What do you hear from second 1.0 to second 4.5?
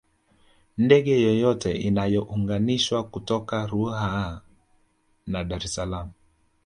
yoyote inayounganisha kutoka Ruaha